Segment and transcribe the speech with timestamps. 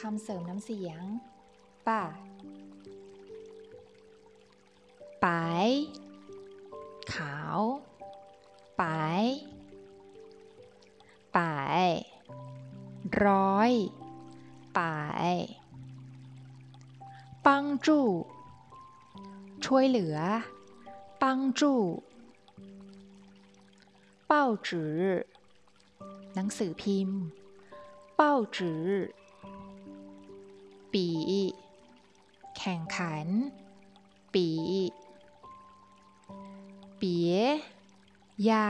[0.00, 1.02] คำเสริมน้ำเสียง
[1.88, 2.04] ป่า
[5.24, 5.68] ปาย
[7.14, 7.60] ขาว
[8.80, 9.24] ปาย
[11.36, 11.86] ปาย
[13.24, 13.72] ร้อย
[14.78, 14.98] ปา
[15.32, 15.34] ย
[17.46, 17.98] ปังจู
[19.64, 20.16] ช่วยเหลือ
[21.22, 21.72] ปังจู
[24.26, 25.00] เป้าจือ
[26.34, 27.20] หนังสือพิมพ์
[28.16, 28.84] เป้าจือ
[30.92, 31.06] ปี
[32.56, 33.26] แข่งขัน
[34.34, 34.48] ปี
[36.96, 37.34] เปีย
[38.48, 38.68] ยา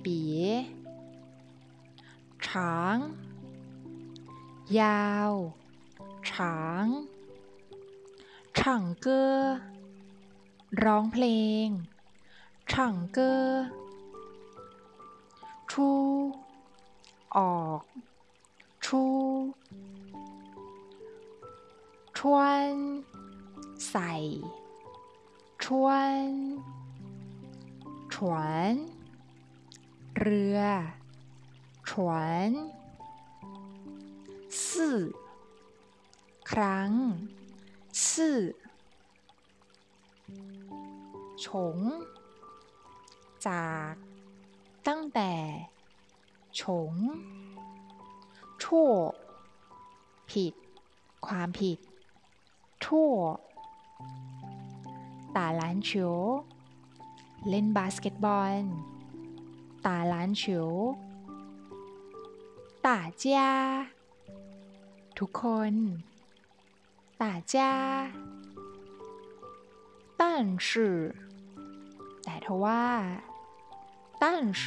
[0.00, 0.42] เปีย
[2.46, 2.96] ช้าง
[4.80, 5.32] ยาว
[6.30, 6.86] ช้าง
[8.58, 9.36] ช่างเกอ
[10.84, 11.26] ร้องเพล
[11.66, 11.68] ง
[12.72, 13.46] ช่างเกอ
[15.70, 15.88] ชู
[17.36, 17.82] ออก
[18.84, 19.02] ชู
[22.18, 22.70] ชวน
[23.90, 24.14] ใส่
[25.64, 25.88] ชว
[26.24, 26.26] น
[28.14, 28.34] ฉว
[28.70, 28.72] น
[30.18, 30.60] เรือ
[31.90, 32.10] ฉว
[32.48, 32.50] น
[34.68, 34.98] สี่
[36.50, 36.90] ครั้ง
[38.10, 38.38] สี่
[41.44, 41.76] ฉง
[43.46, 43.92] จาก
[44.88, 45.32] ตั้งแต่
[46.60, 46.92] ฉง
[48.62, 48.90] ชั่ว
[50.30, 50.54] ผิด
[51.26, 51.78] ความผิด
[52.83, 53.15] ชั่ว
[55.35, 56.17] ตาล้านเฉียว
[57.49, 58.61] เล่นบาสเกตบอล
[59.85, 60.71] ตาล้านเฉียว
[62.85, 63.49] ตาจ้า
[65.17, 65.73] ทุกคน
[67.21, 67.55] 大家
[70.19, 70.23] 但
[70.67, 70.69] 是
[72.23, 72.83] แต่ทว่า
[74.21, 74.63] 但是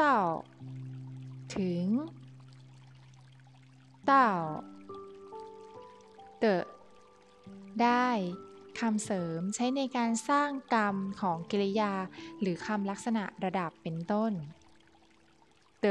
[0.00, 0.02] 到
[1.52, 1.86] ถึง
[4.10, 4.12] 到
[6.43, 6.45] 的
[7.83, 8.09] ได้
[8.79, 11.93] คำเสริมใช้ในการสร้างกรรมของกริยา
[12.39, 14.31] หรือคำลักษณะระดับเป็นต้น
[15.81, 15.87] เต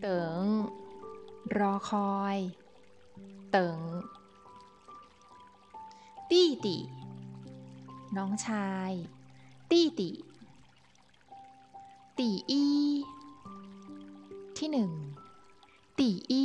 [0.00, 0.42] เติง
[1.58, 2.36] รอคอย
[3.50, 3.78] เติง
[6.30, 6.76] ตี้ติ
[8.16, 8.92] น้องชาย
[9.70, 10.10] ตี้ติ
[12.18, 12.64] ตีอี
[14.58, 14.90] ที่หนึ่ง
[15.98, 16.44] ตีอี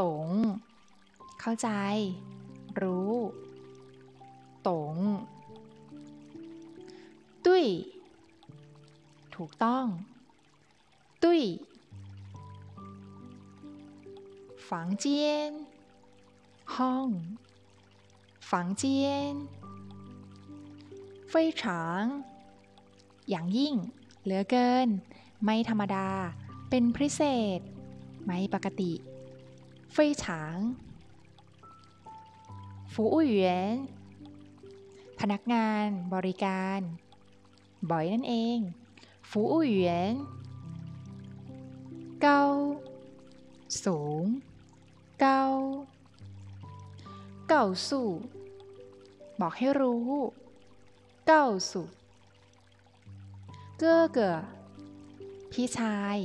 [0.00, 0.28] ตง
[1.40, 1.68] เข้าใจ
[2.82, 3.14] รู้
[4.68, 4.94] ตง
[7.44, 7.64] ตุ้ย
[9.34, 9.84] ถูกต้อง
[11.22, 11.42] ตุ้ย
[14.68, 15.52] ฝังเจียน
[16.76, 17.08] ห้อง
[18.50, 19.34] ฝังเจียน
[21.30, 21.62] 非常
[23.30, 23.74] อย่างยิ่ง
[24.22, 24.88] เหลือเกิน
[25.44, 26.08] ไม่ธรรมดา
[26.70, 27.22] เป็นพิเศ
[27.58, 27.60] ษ
[28.24, 28.92] ไม่ปกติ
[29.94, 30.24] 非常
[32.92, 33.76] ฟูอุยน
[35.18, 36.80] พนักงานบริการ
[37.90, 38.58] บ่อยนั่นเอง
[39.30, 40.14] ฟูอุยน
[42.22, 42.42] เก้า
[43.84, 44.24] สูง
[45.20, 45.42] เก้า
[47.48, 48.08] เก้าสู่
[49.40, 50.08] บอกให้รู้
[51.26, 51.86] เก้าสู่
[53.78, 54.30] เก้อเกอ
[55.50, 56.18] พี่ชาย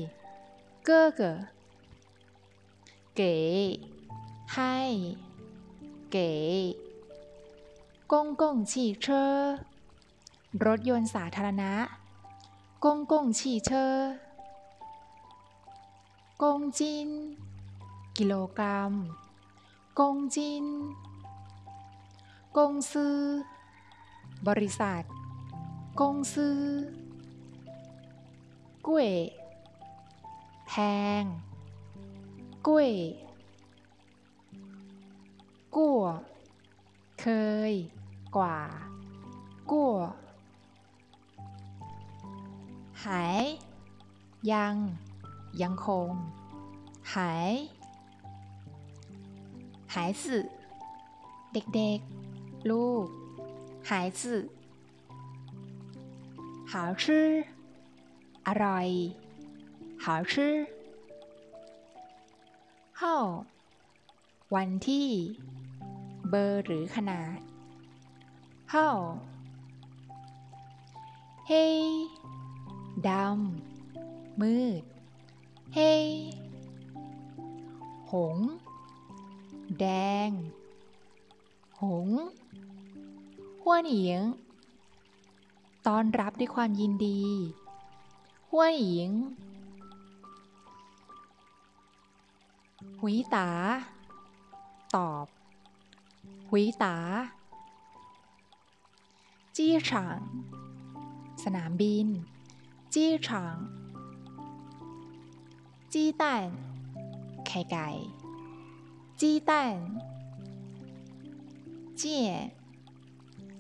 [0.86, 1.55] เก้อเกอ
[3.16, 3.38] เก๋
[4.54, 4.78] ให้
[6.12, 6.32] เก๋
[8.12, 9.26] กงกงฉีเชอ
[10.66, 11.74] รถยนต์สาธารณะ
[12.84, 13.94] กงกงฉีเชอ
[16.42, 17.10] กงจิน
[18.18, 18.94] กิโลกรัม
[20.00, 20.66] กงจิน
[22.58, 23.18] กงซื้อ
[24.48, 25.04] บริษัท
[26.00, 26.60] กงซื้อ
[28.86, 29.10] กุ้ย
[30.68, 30.74] แพ
[31.22, 31.24] ง
[32.67, 32.91] กุ้ย
[35.77, 36.03] กั่ว
[37.21, 37.27] เค
[37.71, 37.73] ย
[38.37, 38.59] กว่า
[39.71, 39.97] กั่ว
[43.05, 43.43] หาย
[44.53, 44.75] ยัง
[45.63, 46.11] ยังคง
[47.15, 47.53] หาย
[49.95, 50.23] 孩子
[51.53, 52.01] เด็ก
[52.71, 53.07] ลูก
[53.89, 54.21] 孩子
[56.71, 57.05] 好吃
[58.47, 58.89] อร่อย
[60.05, 60.35] 好吃
[63.00, 63.20] เฮ้า
[64.56, 65.08] วันที่
[66.30, 67.38] เบอร์หรือขนาด
[68.72, 68.90] เฮ้า
[71.48, 71.66] เฮ้
[73.10, 74.84] ดำ มืด
[75.74, 75.94] เฮ้
[78.12, 78.38] หง
[79.80, 79.86] แด
[80.28, 80.30] ง
[81.82, 82.10] หง
[83.64, 84.22] หัวเหนิง
[85.88, 87.24] ต้อนรับด้วยความยินดี
[88.50, 89.10] หัวเหญิง
[93.02, 93.50] หุยตา
[94.96, 95.28] ตอบ
[96.50, 96.96] หุยตา
[99.58, 100.22] จี้ฉาง
[101.44, 102.08] สนามบิน
[102.94, 103.58] จี้ฉาง
[105.94, 106.50] จี้ตัน
[107.48, 107.90] ไข่ไก่
[109.20, 109.78] จี้ตัน
[111.98, 112.48] เจียน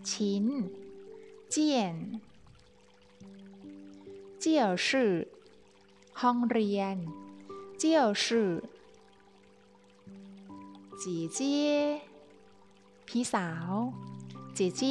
[0.10, 0.46] ชิ้น
[1.52, 1.96] เจียน
[4.40, 5.12] เจียวชื่อ
[6.22, 6.98] ห้องเรียน
[7.78, 8.52] เจียวชื่อ
[11.02, 11.72] จีเจีย
[13.08, 13.72] พี่สาว
[14.58, 14.82] จีเจ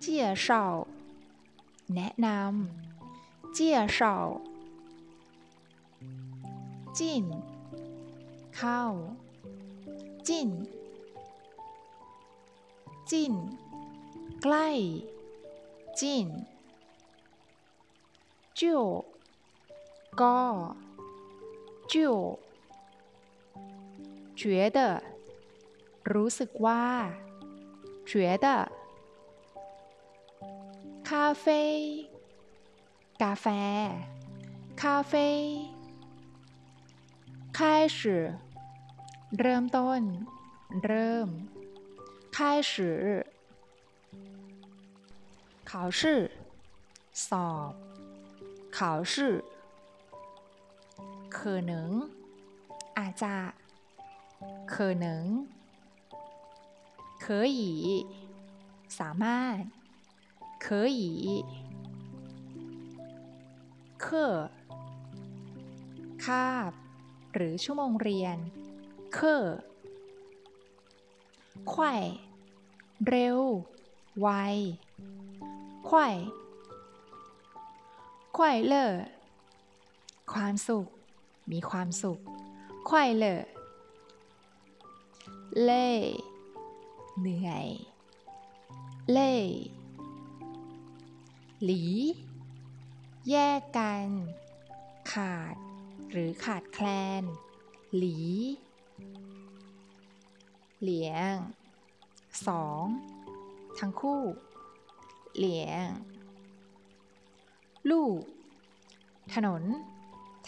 [0.00, 0.64] เจียเฉา
[1.94, 4.14] แนะนำเจียเฉา
[6.98, 7.24] จิน
[8.54, 8.80] เข้า
[10.28, 10.50] จิน
[13.10, 13.34] จิน
[14.42, 14.68] ใกล้
[16.00, 16.28] จิน
[18.58, 19.04] 就
[20.20, 20.74] ก็
[21.86, 22.36] 就
[24.41, 24.43] 觉
[24.77, 24.79] 得
[26.13, 26.83] รู้สึกว่า
[28.09, 28.11] 觉
[28.45, 28.47] 得
[31.09, 31.61] คาเฟ่
[33.23, 33.47] กาแฟ
[34.81, 35.27] คาเฟ่
[37.57, 37.59] 开
[37.97, 37.99] 始
[39.39, 40.01] เริ่มต้น
[40.85, 41.29] เริ่ม
[42.35, 42.37] 开
[42.71, 42.71] 始
[45.69, 46.01] 考试
[47.27, 47.71] สอบ
[48.77, 49.43] 考试
[51.35, 51.71] 可能
[52.97, 53.33] อาจจะ
[54.65, 55.05] 可能
[57.23, 58.05] 可以
[58.99, 59.61] สามารถ
[60.65, 61.43] 可以
[64.03, 64.05] 课
[66.25, 66.71] คาบ
[67.33, 68.37] หรือชั่วโมงเรียน
[69.17, 69.19] 课
[71.71, 71.73] 快
[73.07, 73.39] เร็ว
[74.19, 74.27] ไว
[75.87, 75.89] 快
[78.35, 78.37] 快
[78.71, 78.73] 乐
[80.33, 80.87] ความสุข
[81.51, 82.19] มีความสุข
[82.89, 83.35] 快乐เล่
[85.62, 85.90] เล่
[87.18, 87.68] เหนื่อย
[89.12, 89.34] เล่
[91.64, 91.82] หลี
[93.30, 94.08] แยกกัน
[95.12, 95.54] ขาด
[96.10, 96.86] หรือขาดแคล
[97.20, 97.22] น
[97.96, 98.18] หลี
[100.80, 101.34] เหลียง
[102.46, 102.84] สอง
[103.78, 104.22] ทั้งคู่
[105.36, 105.86] เหลียง
[107.90, 108.20] ลูก
[109.34, 109.62] ถนน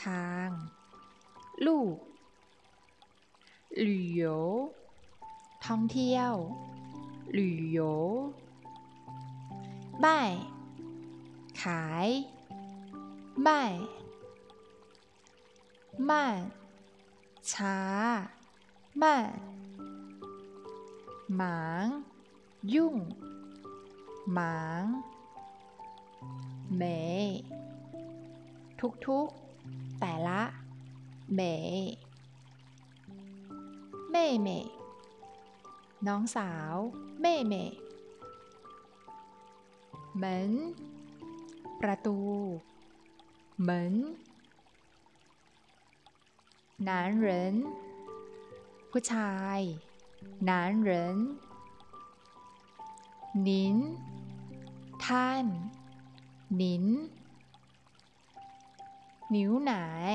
[0.04, 0.48] ทาง
[1.66, 1.96] ลูก
[3.86, 4.79] 旅游
[5.70, 6.32] ท่องเที่ยว
[7.36, 7.38] 旅
[7.76, 7.78] 游
[10.04, 10.32] บ้าย
[11.62, 12.08] ขาย
[13.46, 13.74] บ้าย
[16.08, 16.40] ม่าน
[17.52, 17.78] ช้า
[19.02, 19.38] ม่าน
[21.36, 21.86] หมาง
[22.74, 22.96] ยุ่ง
[24.32, 24.84] หมาง
[26.76, 26.82] เม
[29.06, 30.40] ทุกๆแต่ละ
[31.34, 31.40] เม
[34.10, 34.79] เม่เม่
[36.07, 36.75] น้องสาว
[37.19, 37.65] เม่เม่
[40.15, 40.49] เหมือน
[41.81, 42.17] ประตู
[43.61, 43.93] เหมือน
[46.89, 46.91] 男
[47.25, 47.27] 人
[48.91, 49.59] ผู้ชาย
[50.49, 50.51] 男
[50.89, 50.91] 人
[53.47, 53.49] 您
[55.05, 55.45] ท่าน
[56.61, 56.85] นิน
[59.35, 60.13] นิ้วหนาย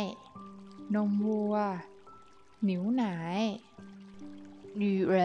[0.95, 1.55] นมวัว
[2.69, 3.41] นิ้วหนาย
[4.81, 5.17] 女人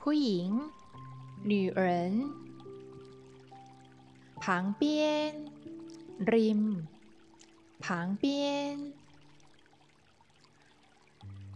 [0.00, 0.48] ผู้หญิง
[1.50, 1.82] 女人
[4.42, 4.44] 旁
[4.80, 4.82] 边
[6.32, 6.62] ริม
[7.84, 8.78] 旁边,跑步ปี้ยน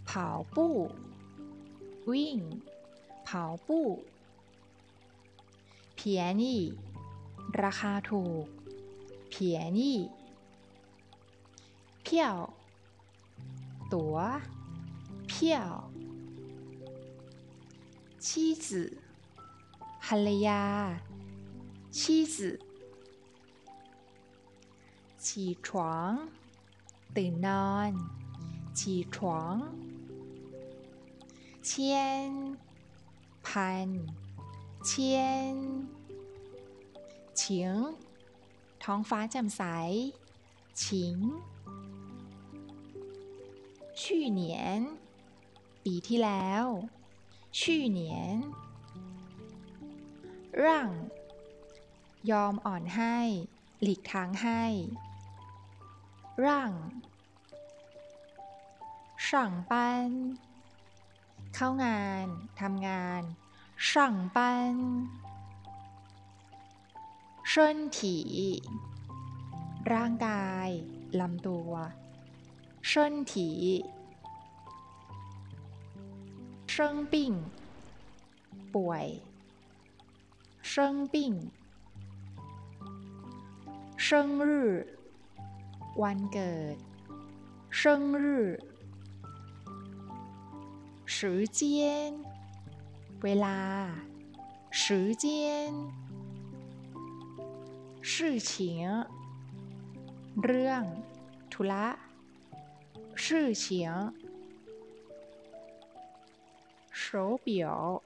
[0.04, 0.10] เผ
[2.10, 2.38] วิ่ง
[3.24, 3.44] เผา
[7.62, 8.46] ราคาถูก
[9.32, 9.98] 便宜,เยนี่
[12.04, 14.16] เตั๋ว
[15.28, 15.91] เพียว
[18.25, 18.27] 妻
[18.65, 18.67] 子
[20.03, 20.63] ภรรยา
[21.97, 22.35] 妻子
[25.23, 25.67] 起床
[27.15, 27.91] ตื่นนอน
[28.77, 28.79] 起
[29.13, 29.15] 床
[31.67, 31.69] 签
[33.45, 33.89] พัน
[34.85, 35.21] เชีย
[35.53, 35.55] น
[37.37, 37.75] เฉียง
[38.83, 39.61] ท้องฟ้าแจ่มใส
[40.81, 41.17] ฉิง
[43.99, 44.81] ชี่เหนียน
[45.83, 46.63] ปีที่แล้ว
[47.58, 47.60] 去
[47.98, 48.00] 年
[50.54, 50.90] ยร่าง
[52.30, 53.16] ยอมอ่อนให้
[53.82, 54.62] หลีกทางให้
[56.44, 56.72] ร่าง
[59.30, 59.48] สั่
[61.54, 62.26] เข้างาน
[62.60, 63.22] ทำงาน
[63.88, 63.90] 上
[64.36, 64.38] 班
[67.52, 67.54] 身
[67.96, 67.98] 体
[69.92, 70.68] ร่างกาย
[71.20, 71.70] ลำตัว
[72.90, 72.90] 身
[73.30, 73.34] 体
[76.71, 77.13] 生病
[78.73, 79.07] ป่วย
[80.61, 81.15] 生病
[83.97, 84.07] 生
[84.45, 84.51] 日
[86.01, 86.75] วันเกิด
[87.69, 87.81] 生
[88.23, 88.25] 日
[91.05, 91.59] 时间
[93.23, 93.57] เวลา
[94.69, 95.25] 时间
[98.09, 98.51] 事情
[100.43, 100.83] เรื่อง
[101.51, 101.85] ธุระ
[103.15, 103.65] 事情
[107.00, 108.02] 手表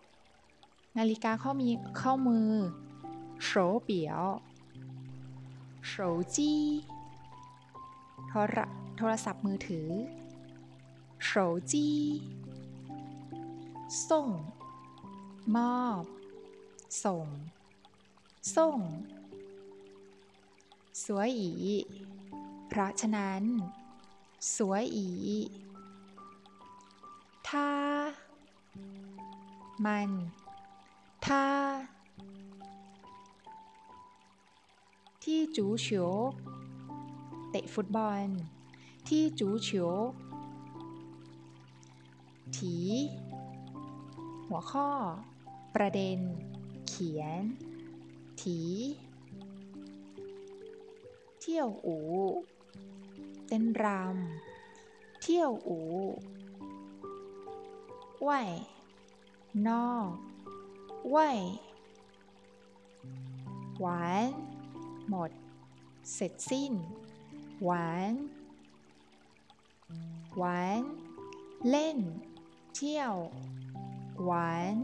[0.98, 1.68] นาฬิกาข้อมี
[2.00, 2.50] ข้อมือ
[3.46, 3.50] 手
[3.88, 3.90] 表
[5.90, 5.92] 手
[6.34, 6.36] 机
[8.28, 8.56] โทร
[8.96, 9.88] โทรศัพท์มือถือ
[11.28, 11.30] 手
[11.70, 11.72] 机
[14.08, 14.28] 钟ส่ง
[15.56, 16.04] มอบ
[17.04, 17.26] ส่ง
[18.56, 18.78] ส่ง
[21.04, 21.50] สวยอี
[22.68, 23.42] เพราะฉะนั้น
[24.56, 25.08] สวยอี
[29.84, 30.10] มัน
[31.26, 31.44] ถ้า
[35.22, 36.12] ที่จูเฉียว
[37.50, 38.26] เตะฟุตบอล
[39.08, 39.94] ที่จูเฉียว
[42.56, 42.76] ถี
[44.46, 44.88] หัวข้อ
[45.74, 46.18] ประเด็น
[46.88, 47.40] เขียน
[48.42, 48.60] ถี
[51.40, 51.98] เที่ยวอู
[53.46, 55.80] เต้นรำ เที่ยวอู
[58.22, 58.30] ไหว
[59.67, 60.11] นอก
[61.09, 61.17] ไหว
[63.79, 64.29] หวาน
[65.09, 65.31] หมด
[66.13, 66.73] เสร็จสิ้น
[67.63, 68.13] หวาน
[70.37, 70.81] หวาน
[71.69, 71.97] เล่น
[72.75, 73.15] เที่ยว
[74.25, 74.75] หวาน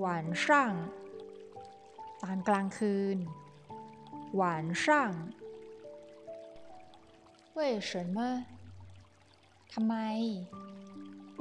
[0.00, 0.74] หวานช่าง
[2.22, 3.18] ตอนกลางคืน
[4.36, 5.12] หวานช่าง
[7.58, 8.18] 为什么
[9.72, 9.94] ทำไม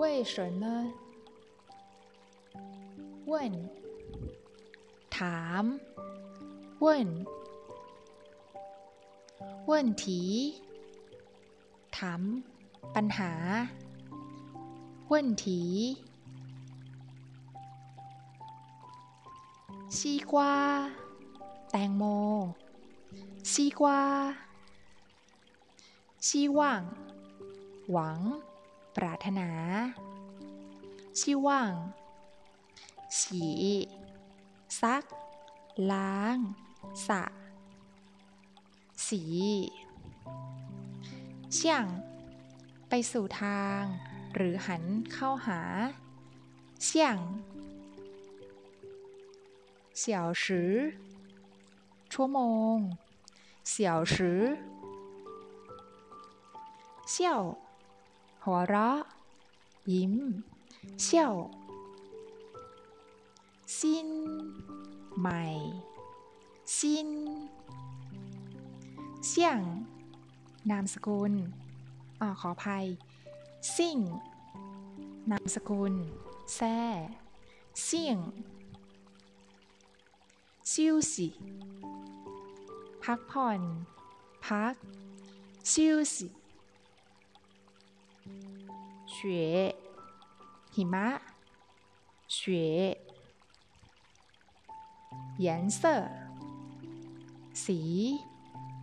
[0.02, 0.64] 为什么
[3.32, 3.34] 问
[5.16, 5.64] ถาม
[6.86, 6.88] 问
[9.72, 9.72] 问
[10.04, 10.06] 题
[11.98, 12.22] ถาม
[12.96, 13.32] ปัญหา
[15.12, 15.46] 问题
[19.98, 20.00] 西
[20.32, 20.34] 瓜
[21.72, 22.04] แตงโม
[23.52, 23.82] 西瓜
[26.28, 26.60] 希望
[27.92, 28.20] หวัง
[28.96, 29.50] ปรารถนา
[31.20, 31.74] ชิว่าง
[33.19, 33.47] ฉี
[34.81, 35.05] ซัก
[35.93, 36.39] ล้าง
[37.09, 37.23] สะ
[39.09, 39.23] สี
[41.53, 41.85] เชี่ยง
[42.89, 43.83] ไปสู่ทาง
[44.35, 45.61] หรือหันเข้าหา
[46.83, 47.19] เชี่ยง
[49.99, 50.73] เสี่ยวสือ
[52.13, 52.41] ชั่วโม
[52.75, 52.77] ง
[53.71, 54.43] เสี่ยวสือ
[57.11, 57.41] เชี่ยว
[58.45, 58.99] หัวเราะ
[59.93, 60.15] ยิ้ม
[61.03, 61.35] เชี่ยว
[63.81, 64.09] สิ้น
[65.19, 65.43] ใหม่
[66.81, 67.09] สิ้น
[69.29, 69.61] เสี่ยง
[70.71, 71.33] นามสกุล
[72.21, 72.87] อ่าขออภัย
[73.77, 73.99] ซิ่ง
[75.31, 75.95] นามสกุล
[76.55, 76.79] แซ่
[77.85, 78.19] เสี่ยง
[80.71, 81.29] ชิวสิ
[83.05, 83.61] พักผ่อน
[84.47, 84.75] พัก
[85.71, 86.29] ชิวสิ
[89.15, 89.17] 雪
[90.75, 91.09] หิมะ
[92.37, 92.39] 雪
[95.38, 95.84] 颜色
[97.54, 98.20] สี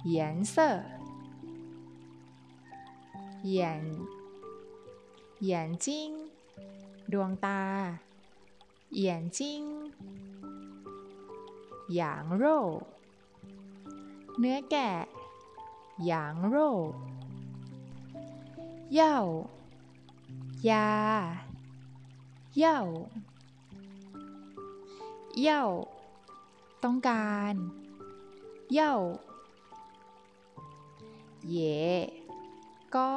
[0.04, 0.82] 颜色
[3.42, 3.82] 眼
[5.40, 6.30] 眼睛
[7.12, 8.00] ดวงตา
[8.90, 9.40] 眼睛
[11.88, 12.82] 羊肉
[14.38, 15.06] เนื้อแกะ
[16.10, 16.56] 羊肉
[18.92, 19.16] เหย้า
[20.68, 20.86] ยา
[22.56, 22.78] เหย้า
[25.40, 25.62] เหย้า
[26.83, 27.53] ต้องการ
[28.73, 28.95] เย่า
[31.49, 31.81] เย่
[32.95, 33.11] ก็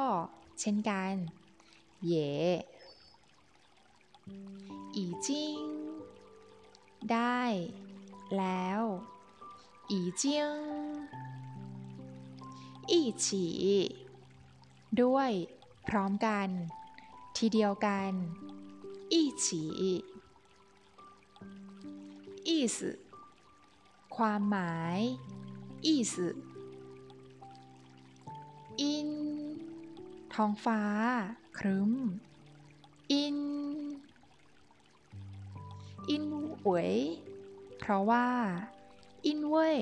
[0.59, 1.13] เช่นกัน
[2.05, 2.33] เย่
[4.95, 5.61] อีจิง
[7.11, 7.41] ได้
[8.37, 8.81] แล้ว
[9.91, 10.59] อีจิง
[12.91, 13.45] อีฉี
[15.01, 15.31] ด้วย
[15.87, 16.47] พร้อมกัน
[17.37, 18.11] ทีเดียวกัน
[19.11, 19.63] อีฉี
[22.47, 23.04] 意思
[24.17, 24.97] ความหมาย
[25.85, 26.15] 意思
[28.81, 29.09] อิน
[30.33, 30.81] ท้องฟ้า
[31.57, 31.91] ครึ้ม
[33.11, 33.37] อิน
[36.09, 36.25] อิน
[36.61, 36.93] เวย
[37.79, 38.25] เพราะว่า
[39.25, 39.79] อินเว่ย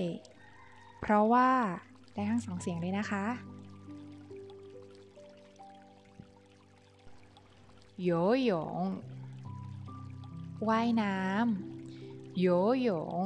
[1.01, 1.49] เพราะว่า
[2.13, 3.25] ได้ทั้งสองเสียงเลยนะคะ
[8.01, 8.09] โย
[8.43, 8.77] หยง
[10.69, 12.47] ว่ายน้ำโย
[12.81, 12.89] หย
[13.23, 13.25] ง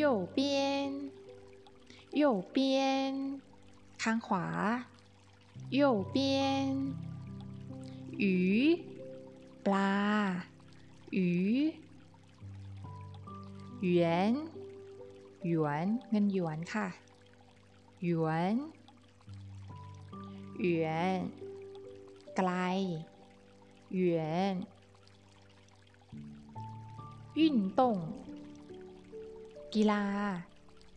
[0.00, 0.02] 右
[0.36, 0.38] 边
[2.20, 2.22] 右
[2.54, 2.56] 边
[4.02, 4.46] ข้างขวา
[5.78, 5.80] 右
[6.14, 6.16] 边
[8.22, 8.24] 鱼
[9.66, 9.92] ปลา
[11.16, 11.18] 鱼
[13.82, 14.32] หยวน
[15.46, 16.86] หยวนเงินหยวนค่ะ
[18.04, 18.54] หยวน
[20.62, 21.18] หยวน
[22.36, 22.50] ไกล
[23.94, 24.20] หยว
[24.52, 24.54] น
[27.38, 27.80] 运动
[29.74, 30.04] กีฬา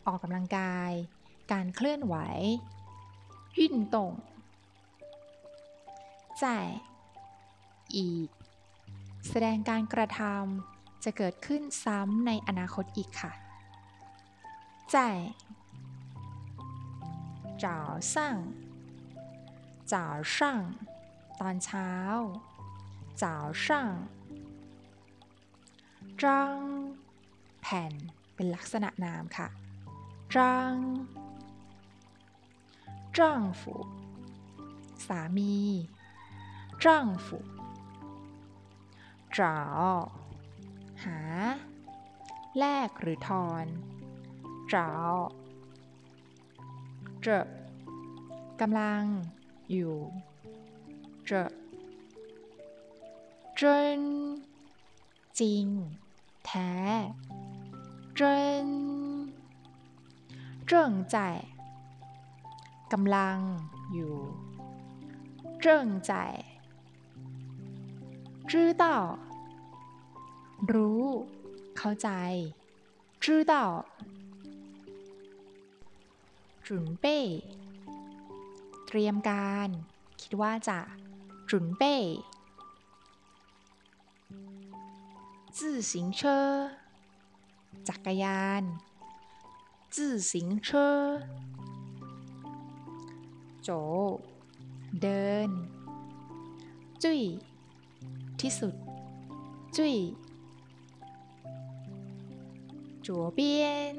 [0.05, 0.91] ออกกำลังกาย
[1.51, 2.15] การเคลื่อนไหว
[3.59, 3.61] 运
[3.93, 3.95] 动
[6.41, 6.43] 在
[7.95, 8.29] อีก
[9.29, 13.33] แสดงการกระทำจะเกิดขึ้นซ้ำในอนาคตอีกค่ะ
[14.93, 14.95] 在
[17.63, 17.65] 早
[18.11, 18.13] 上
[19.91, 19.95] 早
[20.35, 20.35] 上
[21.39, 21.91] ตอนเช้า
[23.21, 23.25] 早
[23.63, 23.65] 上
[26.21, 26.23] 张
[27.61, 27.93] แผ่น
[28.37, 29.47] เป็นลักษณะนามค่ะ
[30.33, 30.35] 张
[33.17, 33.19] 丈
[33.59, 33.61] 夫
[35.07, 35.57] สามี
[36.83, 36.85] 丈
[37.25, 37.27] 夫
[39.37, 39.39] 找
[41.03, 41.19] หา
[42.57, 43.65] แลกหรือทอน
[44.73, 44.75] 找
[47.25, 47.27] 这
[48.61, 49.03] กำลัง
[49.71, 49.97] อยู่
[51.29, 51.31] 这
[53.59, 53.61] 真
[55.39, 55.65] จริง
[56.45, 56.71] แท้
[58.19, 58.21] 真
[60.69, 60.71] 正
[61.13, 61.15] 在
[62.91, 63.37] กำลัง
[63.93, 64.15] อยู่
[65.63, 65.65] 正
[66.09, 66.11] 在
[68.51, 68.85] 知道
[70.71, 71.03] รู้
[71.77, 72.09] เข้าใจ
[73.23, 73.53] 知道
[76.67, 76.69] 准
[77.03, 77.05] 备
[78.85, 79.69] เตรียมการ
[80.21, 80.79] คิดว่าจะ
[81.49, 81.83] 准备
[85.55, 86.21] 自行车
[87.87, 88.63] จักรยาน
[89.95, 90.31] 自行
[90.67, 90.69] 车
[93.63, 93.69] โจ
[95.01, 95.49] เดิน
[97.03, 97.21] จุ้ย
[98.39, 98.73] ที่สุด
[99.77, 99.95] จุ้ย
[103.05, 103.93] จัวเปียน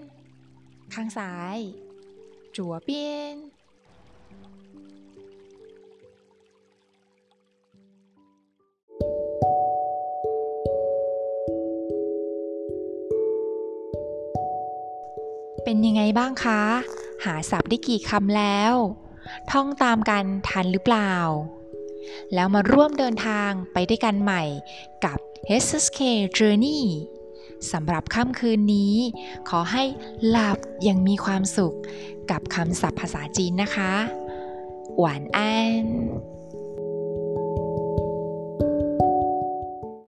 [0.94, 1.58] ข้างซ้าย
[2.56, 3.36] จัวเปียน
[15.71, 16.61] เป็นยังไงบ้างคะ
[17.25, 18.73] หาศัพท์ได้กี่คำแล้ว
[19.51, 21.13] ท่องตามกันทันหรือเปล่า
[22.33, 24.43] แล้วมาร่วมเดินทางไปด้วยกันใหม่
[25.05, 25.17] กับ
[25.63, 25.99] HSK
[26.37, 26.81] Journey
[27.71, 28.95] สำหรับค่ำคืนนี้
[29.49, 29.83] ขอให้
[30.27, 31.75] หลับอยังมีความสุข
[32.31, 33.93] กับคำศัพท์ภาษาจีนนะคะ
[34.97, 35.85] หวานอัน